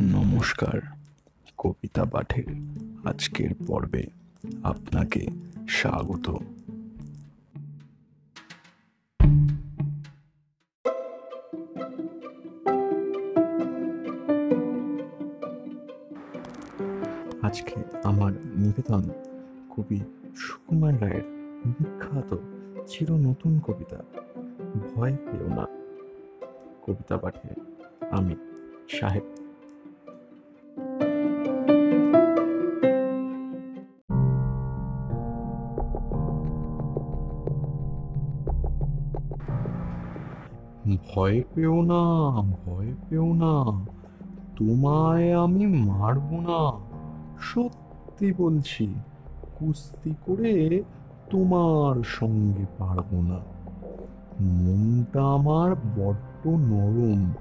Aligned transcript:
নমস্কার, 0.00 0.80
কবিতা 1.58 2.04
পাঠের 2.04 2.44
আজকের 3.04 3.50
পর্বে 3.66 4.06
আপনাকে 4.62 5.26
স্বাগত। 5.68 6.36
আজকে 17.42 17.74
আমার 18.04 18.32
নিবেদন 18.32 19.02
কবি 19.76 20.00
সুকুমার 20.36 21.00
রায়ের 21.00 21.22
বিখ্যাত 21.66 22.36
চির 22.86 23.12
নতুন 23.12 23.60
কবিতা, 23.60 23.98
ভয় 24.94 25.16
পেও 25.16 25.48
না। 25.48 25.66
কবিতা 26.82 27.18
পাঠে 27.18 27.48
আমি 28.10 28.36
সাহেব 28.88 29.45
ভয় 40.94 41.42
পেও 41.54 41.82
না 41.82 42.40
ভয় 42.40 42.94
পেও 43.08 43.32
না। 43.32 43.84
তোমায় 44.56 45.40
আমি 45.40 45.66
মারব 45.66 46.30
না। 46.30 46.72
সত্যি 47.40 48.32
বলছি, 48.38 48.94
কুস্তি 49.58 50.14
করে 50.26 50.82
তোমার 51.30 52.02
সঙ্গে 52.04 52.66
পারব 52.78 53.20
না। 53.20 53.38
মনটা 54.40 55.22
আমার 55.24 55.74
বড্ড 55.74 56.46
নরম, 56.46 57.32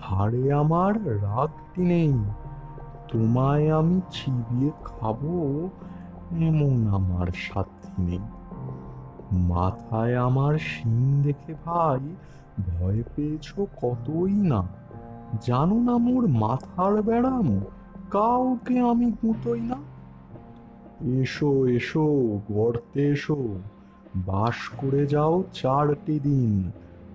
হাড়ে 0.00 0.52
আমার 0.52 1.22
রাগটি 1.22 1.82
নেই। 1.82 2.12
তোমায় 3.08 3.76
আমি 3.76 4.00
চিবিয়ে 4.10 4.70
খাব 4.84 5.24
এমন 6.30 6.88
আমার 6.88 7.26
সাথী 7.34 8.02
নেই। 8.02 8.18
মাথায় 9.32 10.16
আমার 10.16 10.58
শিং 10.58 11.22
দেখে 11.22 11.54
ভাই 11.64 12.14
ভয় 12.58 13.02
পেয়েছ 13.16 13.60
কতই 13.82 14.32
না? 14.32 14.68
জানো 15.42 15.80
না 15.80 15.96
মোর 15.96 16.28
মাথার 16.28 17.02
ব্যারাম 17.02 17.60
কাউকে 18.10 18.80
আমি 18.80 19.10
গুঁতোই 19.10 19.60
না। 19.60 19.76
এসো 21.20 21.66
এসো, 21.66 22.38
গর্তে 22.52 23.08
এসো, 23.08 23.58
বাস 24.16 24.68
করে 24.76 25.06
যাও 25.06 25.44
চারটি 25.52 26.20
দিন। 26.20 26.70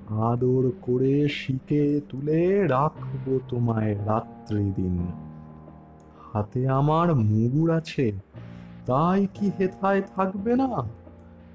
আদর 0.10 0.72
করে 0.82 1.28
শিকে 1.28 2.02
তুলে 2.10 2.68
রাখব 2.68 3.40
তোমায় 3.50 3.96
রাত্রি 4.06 4.72
দিন। 4.76 5.08
হাতে 6.34 6.68
আমার 6.68 7.16
মুগুর 7.16 7.72
আছে, 7.72 8.12
তাই 8.86 9.28
কি 9.34 9.52
হেথায় 9.60 10.02
থাকবে 10.16 10.56
না? 10.56 10.84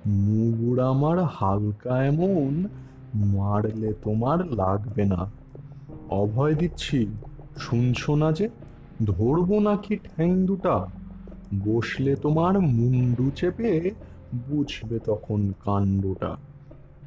মুগুর 0.07 0.81
আমার 0.81 1.23
হালকা 1.23 2.05
এমন 2.05 2.65
মারলে 3.15 3.93
তোমার 4.05 4.55
লাগবে 4.55 5.05
না। 5.05 5.31
অভয় 6.11 6.55
দিচ্ছি, 6.55 7.07
শুনছো 7.57 8.15
না 8.15 8.33
যে? 8.33 8.49
ধরবো 9.05 9.61
নাকি 9.61 9.97
ঠ্যাং 9.97 10.47
দুটা? 10.47 10.87
বসলে 11.65 12.17
তোমার 12.17 12.61
মুন্ডু 12.61 13.31
চেপে 13.37 13.91
বুঝবে 14.35 14.99
তখন 14.99 15.53
কাণ্ডটা। 15.65 16.37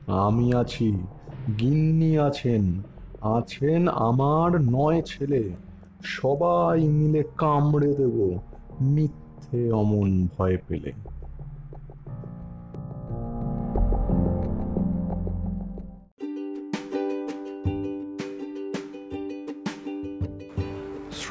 আমি 0.08 0.53
আছি, 0.53 0.94
গিন্নি 1.59 2.17
আছেন 2.17 2.81
আছেন 3.22 3.88
আমার 3.88 4.62
নয় 4.62 5.02
ছেলে। 5.02 5.50
সবাই 6.03 6.88
মিলে 6.88 7.23
কামড়ে 7.38 7.94
দেব, 7.94 8.40
মিথ্যে 8.81 9.72
অমন 9.72 10.28
ভয় 10.38 10.57
পেলে। 10.68 10.91